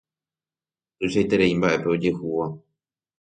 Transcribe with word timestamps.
Tuichaiterei 0.97 1.57
mbaʼe 1.59 1.77
pe 1.81 1.87
ojehúva. 1.93 2.45